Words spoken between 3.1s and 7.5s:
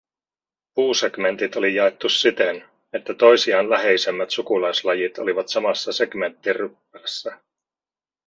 toisiaan läheisemmät sukulaislajit olivat samassa segmenttiryppäässä.